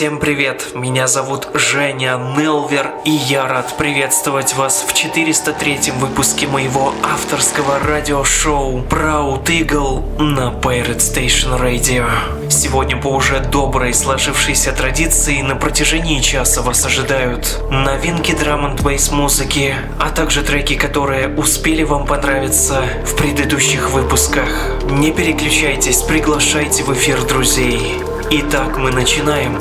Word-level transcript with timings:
Всем 0.00 0.18
привет, 0.18 0.68
меня 0.72 1.06
зовут 1.06 1.48
Женя 1.52 2.16
Нелвер, 2.16 2.90
и 3.04 3.10
я 3.10 3.46
рад 3.46 3.76
приветствовать 3.76 4.54
вас 4.54 4.82
в 4.88 4.94
403 4.94 5.92
выпуске 5.98 6.46
моего 6.46 6.94
авторского 7.02 7.78
радиошоу 7.80 8.78
Proud 8.78 9.44
Eagle 9.44 10.18
на 10.18 10.54
Pirate 10.58 11.00
Station 11.00 11.60
Radio. 11.60 12.08
Сегодня 12.48 12.96
по 12.96 13.08
уже 13.08 13.40
доброй 13.40 13.92
сложившейся 13.92 14.72
традиции 14.72 15.42
на 15.42 15.54
протяжении 15.54 16.20
часа 16.20 16.62
вас 16.62 16.86
ожидают 16.86 17.62
новинки 17.70 18.32
драм 18.32 18.64
н 18.64 18.76
бейс 18.76 19.10
музыки, 19.10 19.74
а 19.98 20.08
также 20.08 20.40
треки, 20.40 20.76
которые 20.76 21.28
успели 21.36 21.82
вам 21.82 22.06
понравиться 22.06 22.84
в 23.04 23.16
предыдущих 23.16 23.90
выпусках. 23.90 24.48
Не 24.84 25.12
переключайтесь, 25.12 26.00
приглашайте 26.00 26.84
в 26.84 26.94
эфир 26.94 27.22
друзей. 27.26 28.00
Итак, 28.30 28.78
мы 28.78 28.92
начинаем. 28.92 29.58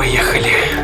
Поехали. 0.00 0.79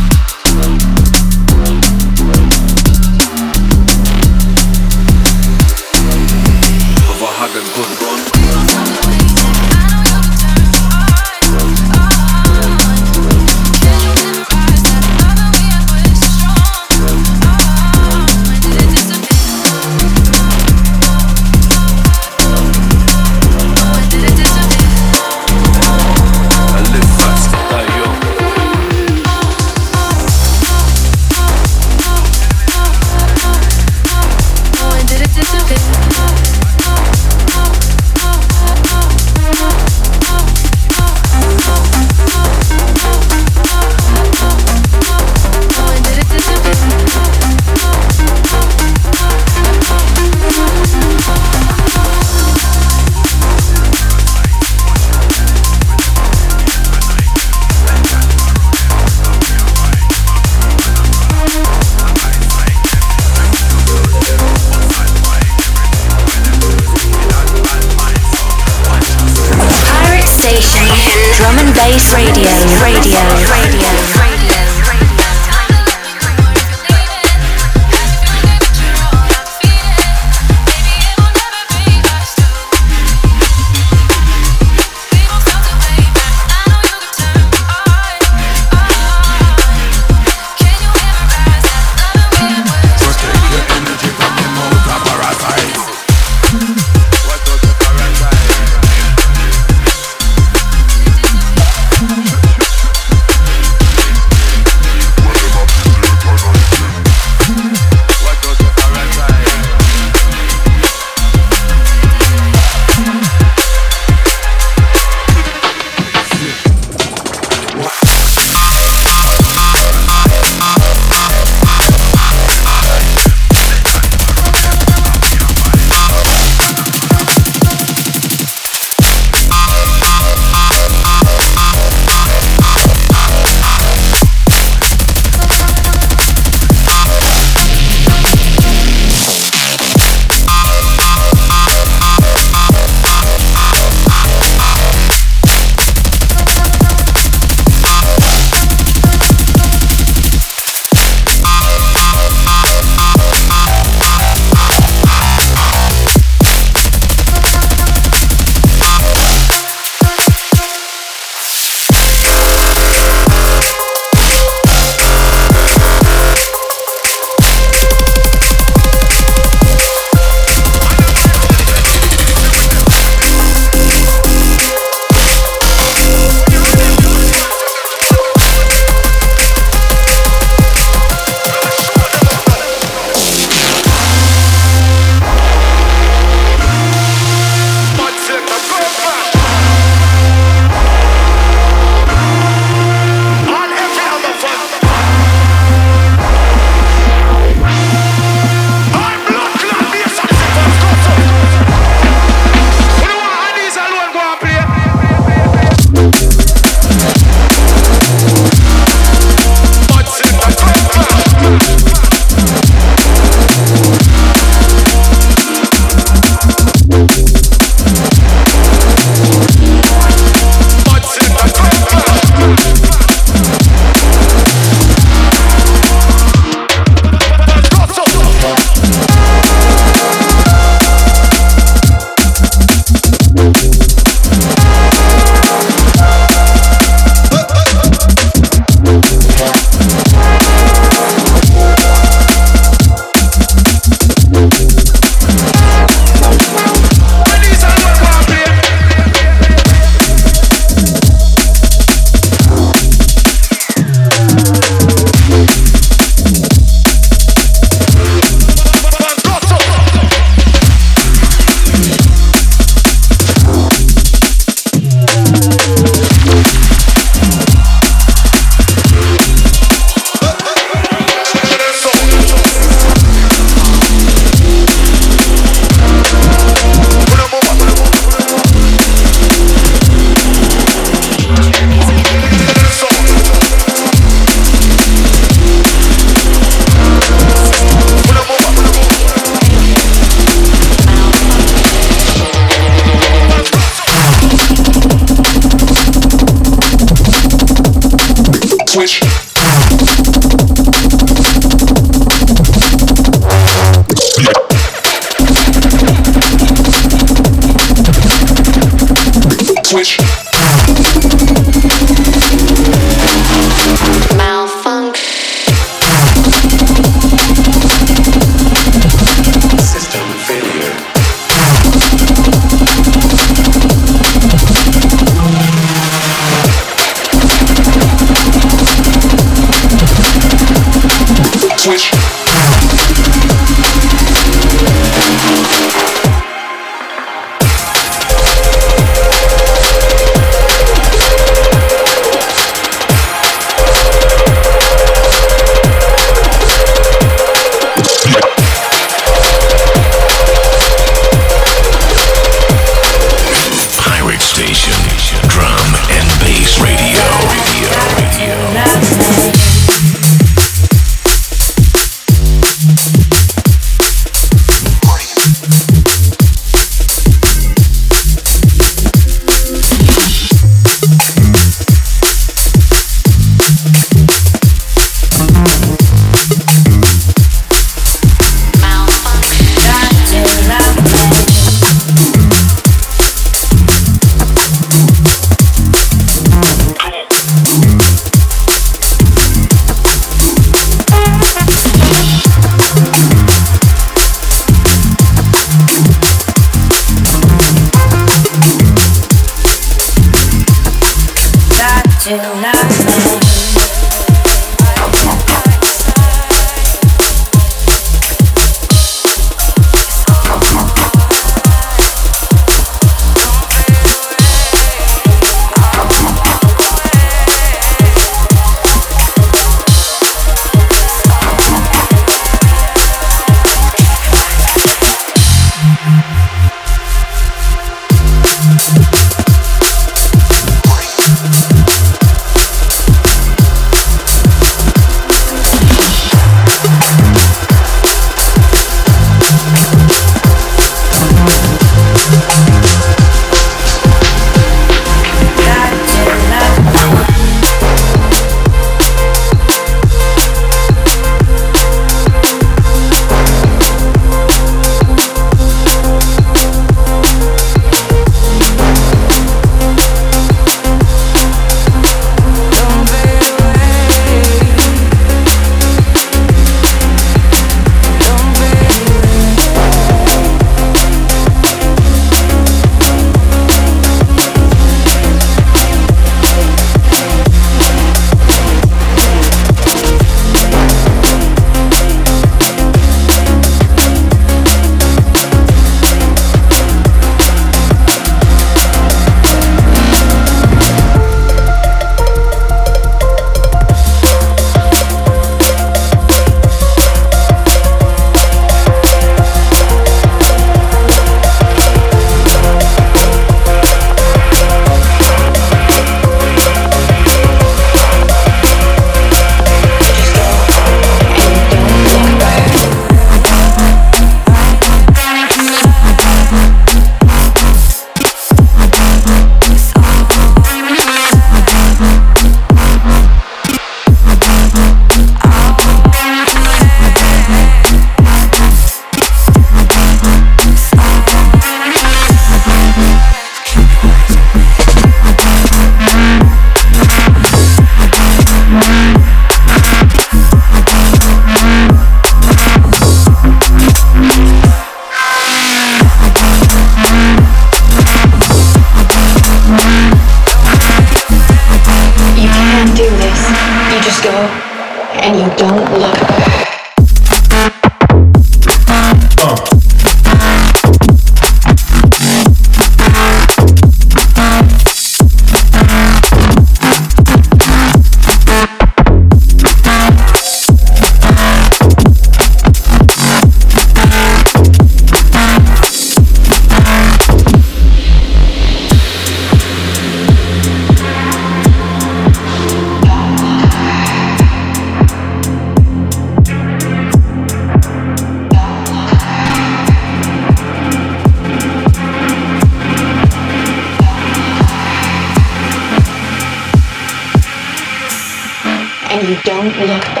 and 598.91 599.07
you 599.07 599.15
don't 599.23 599.57
look 599.57 599.81
back. 599.95 600.00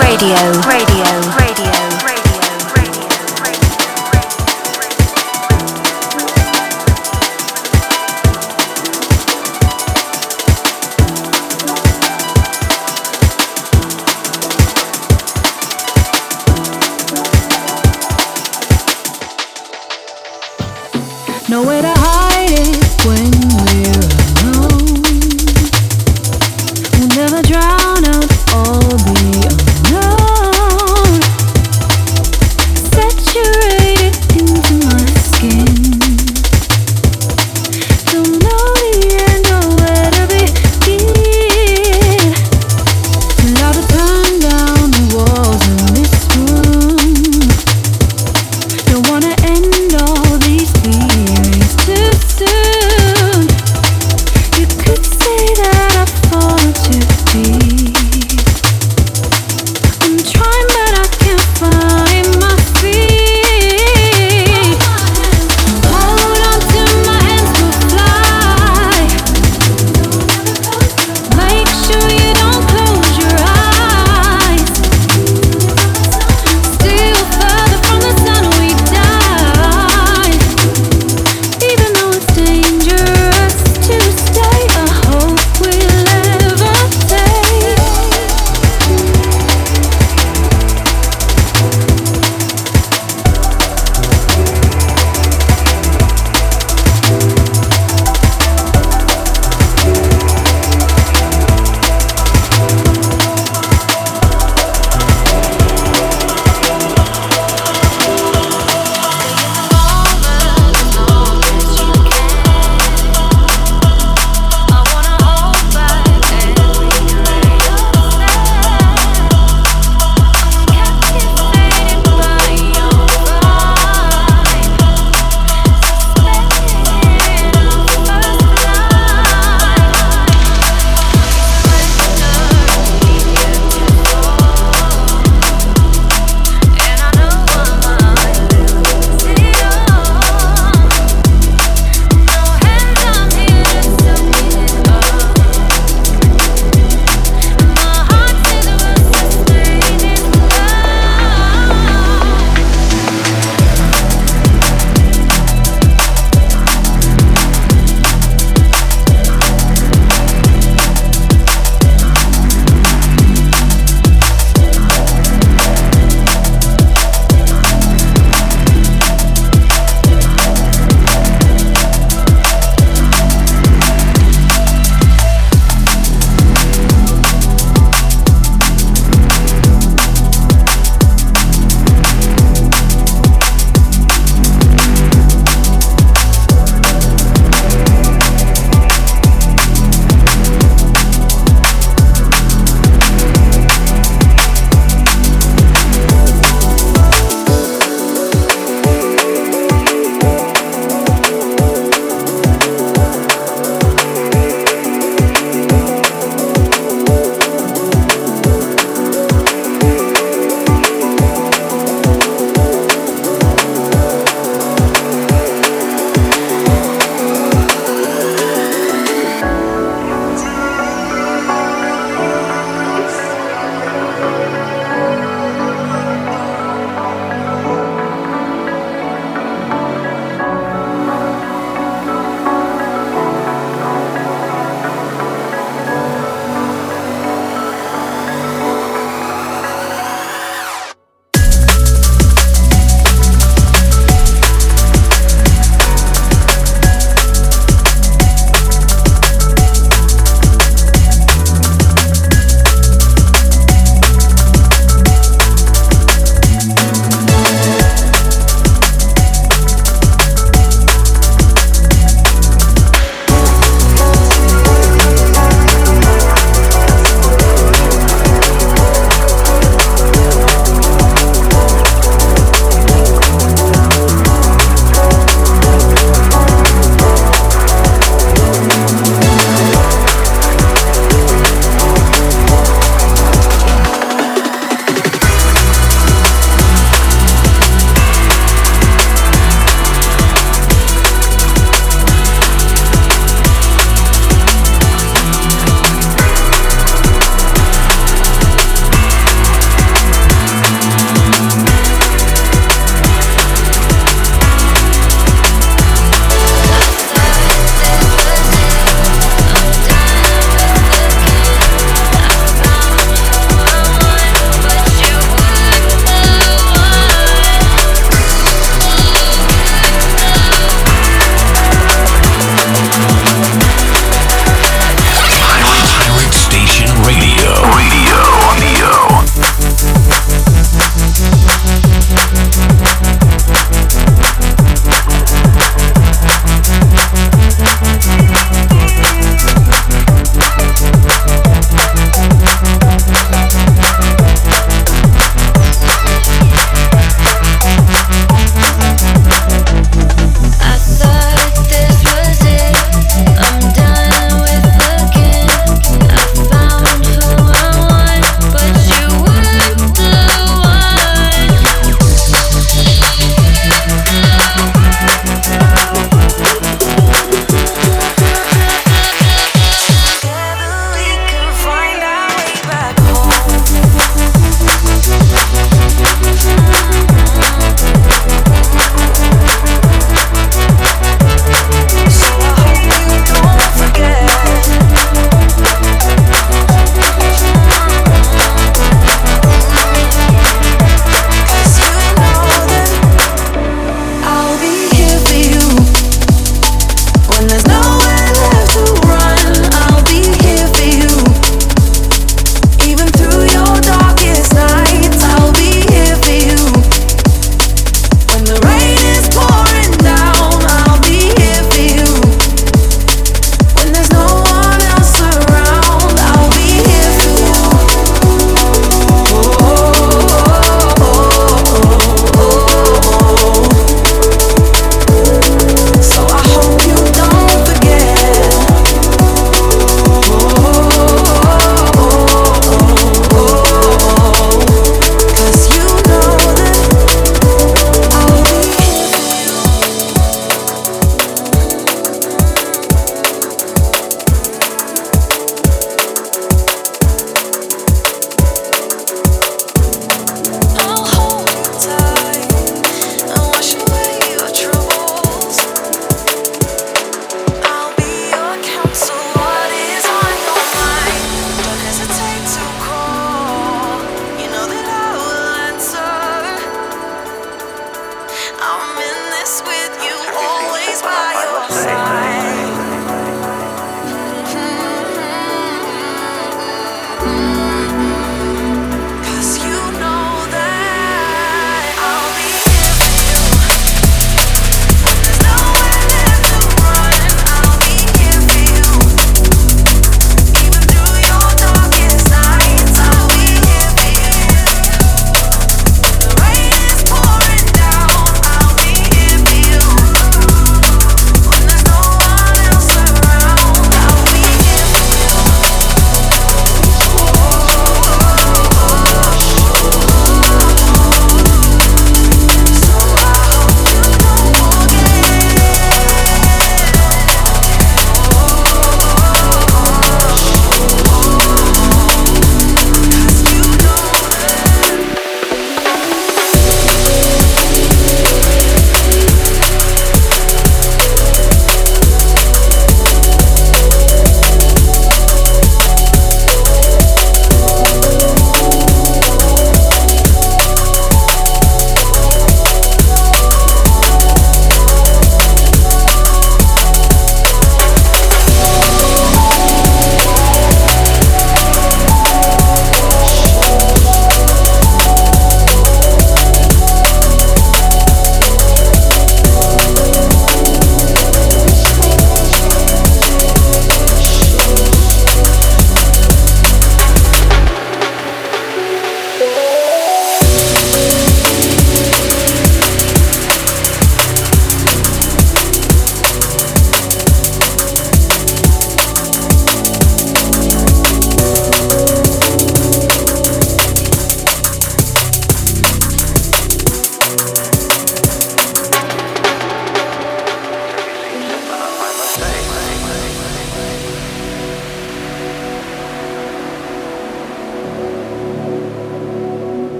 Radio. 0.00 0.36
Radio. 0.66 1.11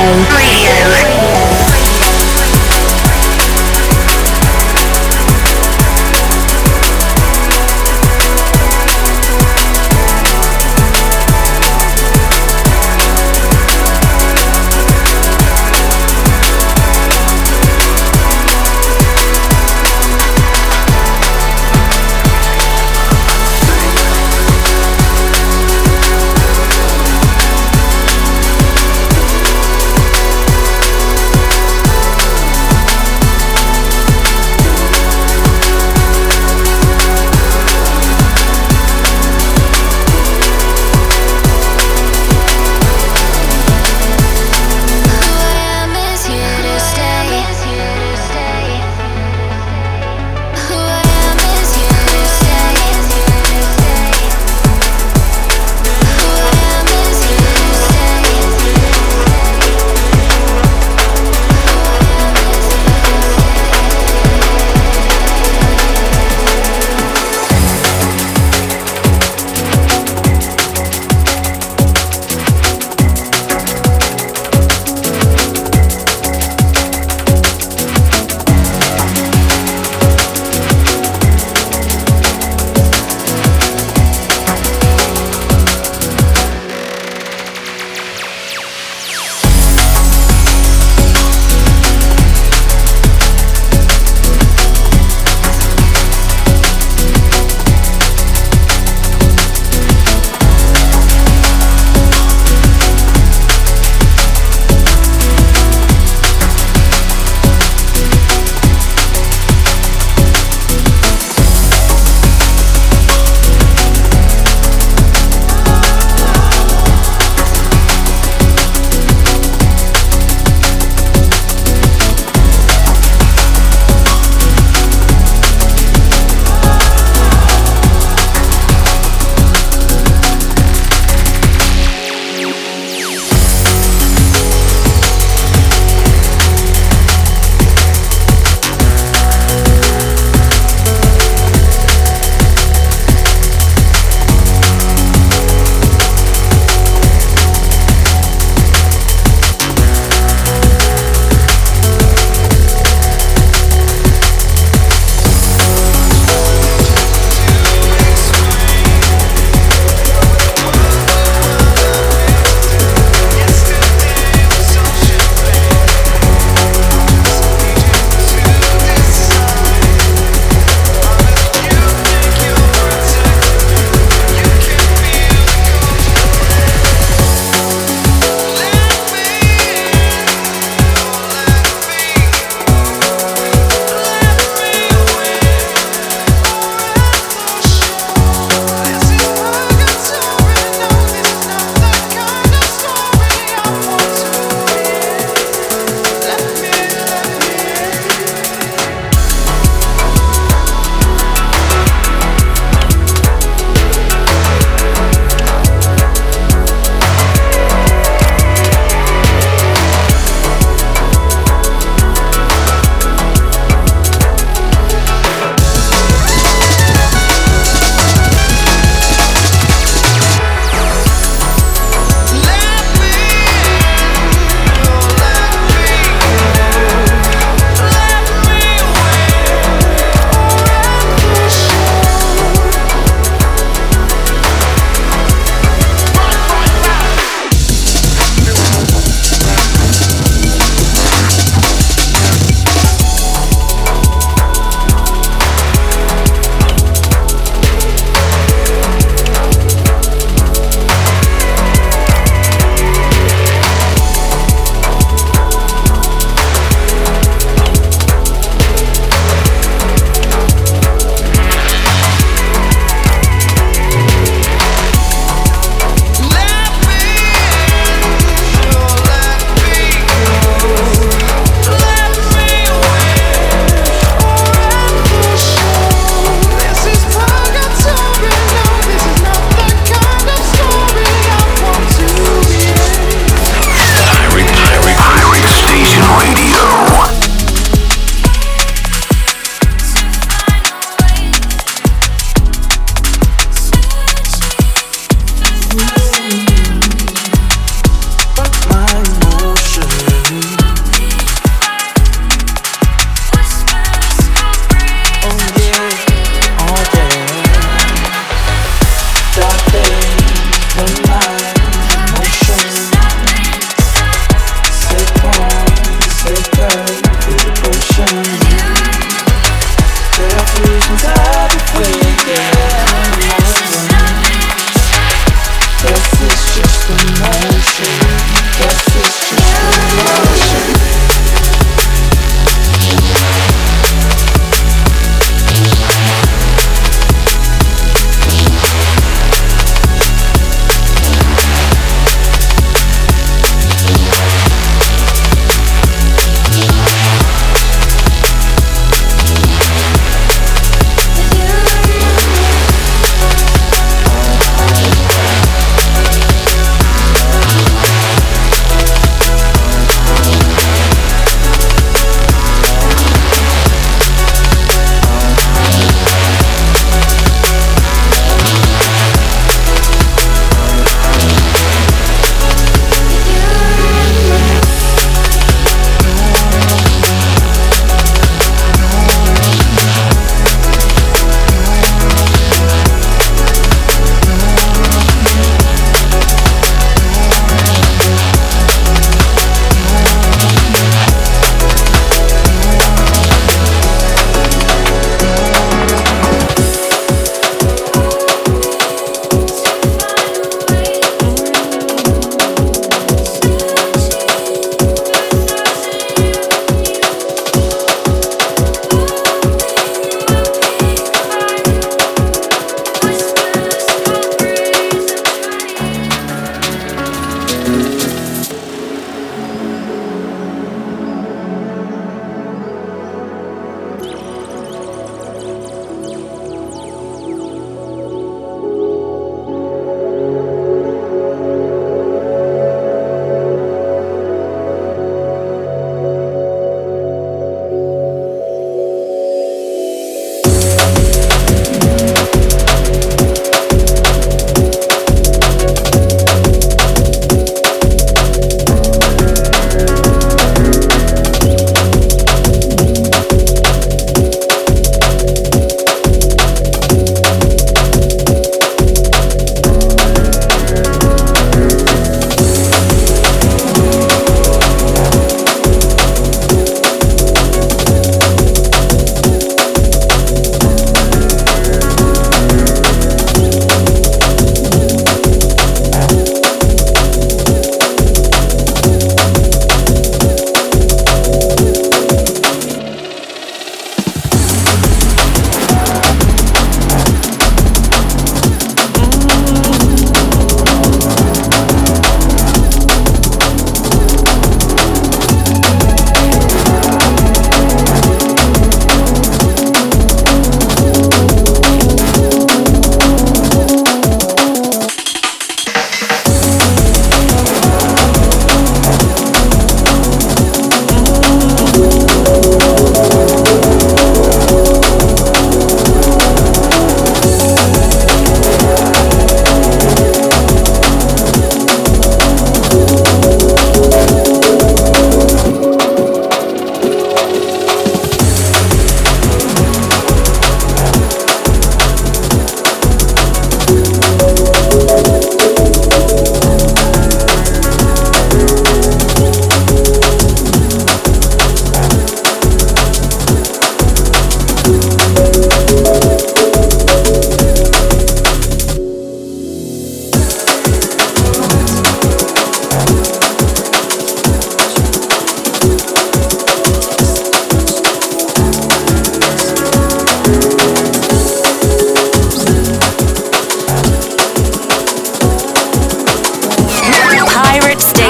Radio. 0.00 0.49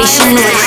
Sensation. 0.07 0.60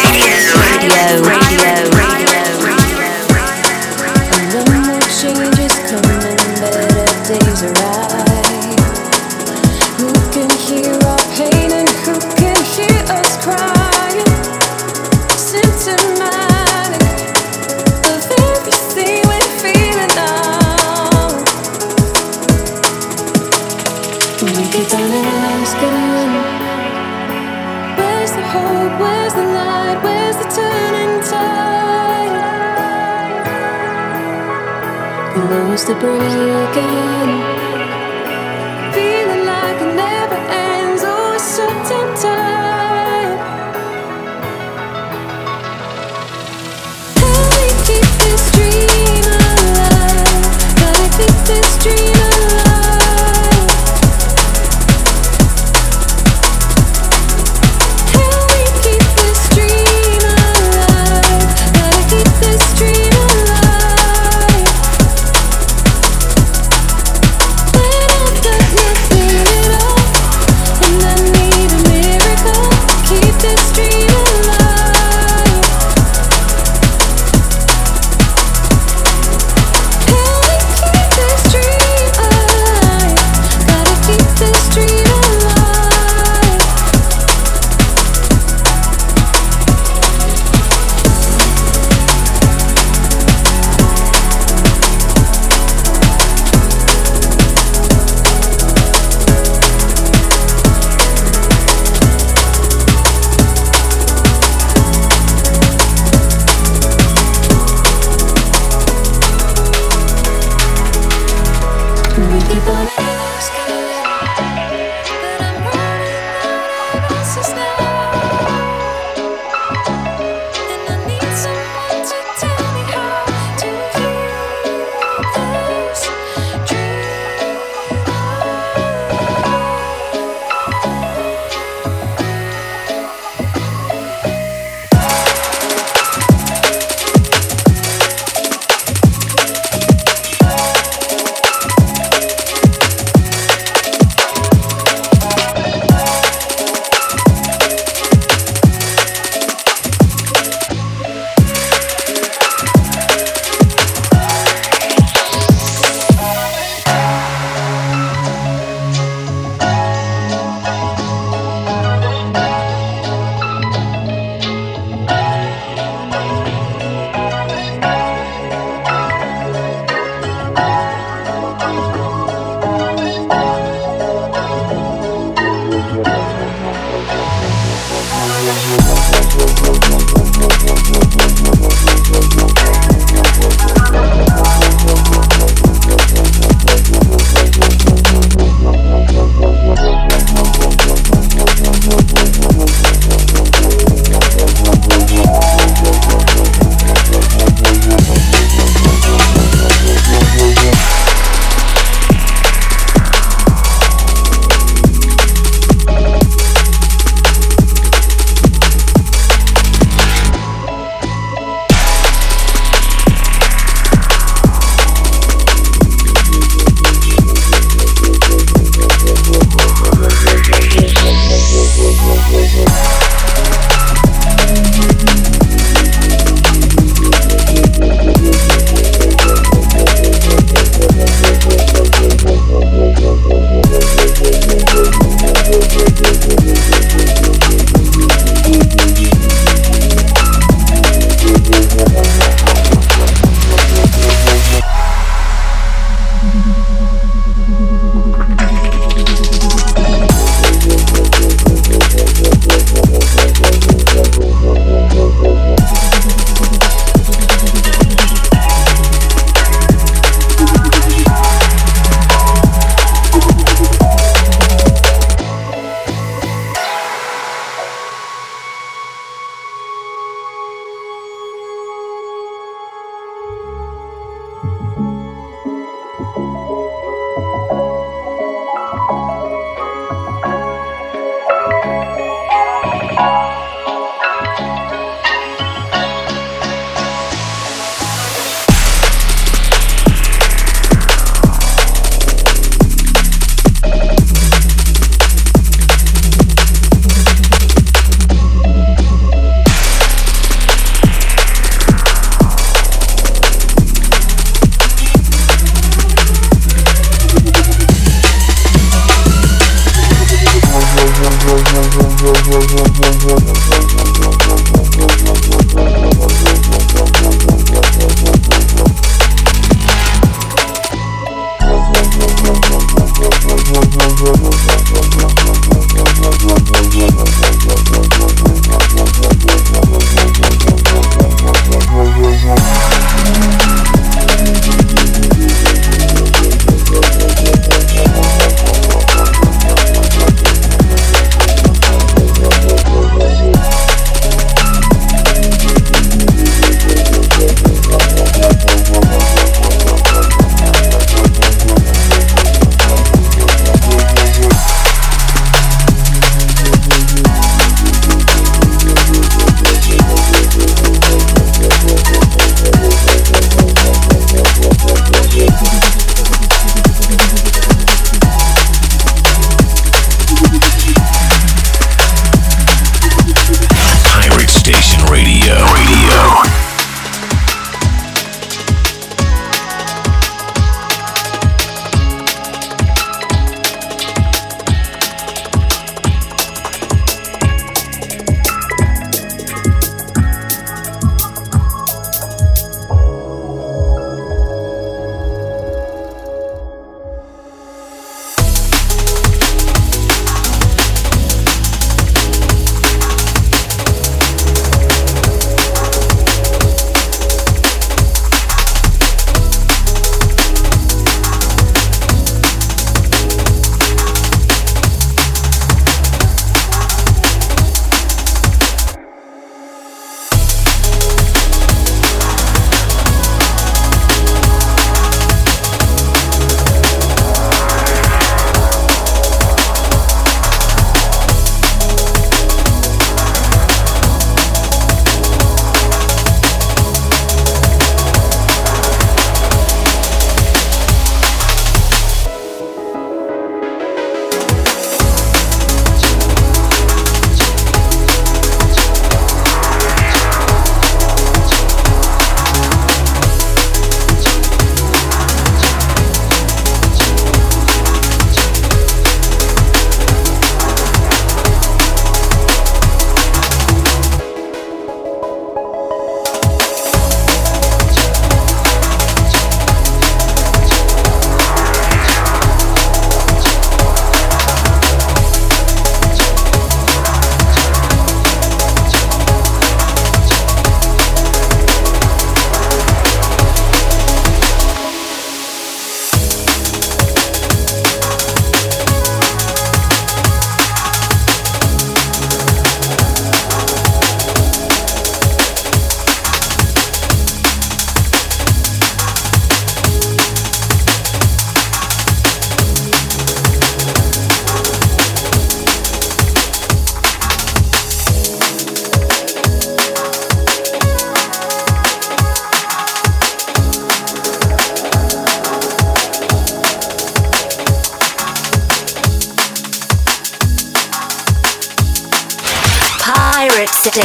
people. 112.54 113.13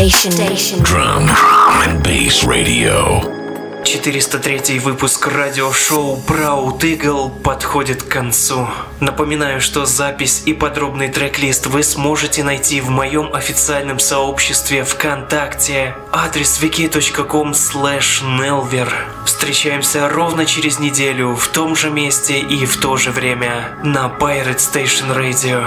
Station. 0.08 0.82
Drum, 0.82 1.26
drum 1.26 1.82
and 1.84 2.02
bass 2.02 2.42
radio. 2.44 3.20
403 3.84 4.78
выпуск 4.78 5.26
радиошоу 5.26 6.22
Proud 6.26 6.80
Eagle 6.80 7.30
подходит 7.42 8.02
к 8.02 8.08
концу. 8.08 8.66
Напоминаю, 9.00 9.60
что 9.60 9.84
запись 9.84 10.42
и 10.46 10.54
подробный 10.54 11.08
трек-лист 11.08 11.66
вы 11.66 11.82
сможете 11.82 12.42
найти 12.42 12.80
в 12.80 12.88
моем 12.88 13.34
официальном 13.34 13.98
сообществе 13.98 14.84
ВКонтакте. 14.84 15.94
Адрес 16.10 16.58
wiki.com 16.62 17.52
nelver. 17.52 18.88
Встречаемся 19.26 20.08
ровно 20.08 20.46
через 20.46 20.78
неделю 20.78 21.34
в 21.34 21.48
том 21.48 21.76
же 21.76 21.90
месте 21.90 22.40
и 22.40 22.64
в 22.64 22.78
то 22.80 22.96
же 22.96 23.10
время 23.10 23.78
на 23.84 24.06
Pirate 24.18 24.56
Station 24.56 25.14
Radio. 25.14 25.62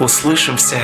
Услышимся! 0.00 0.80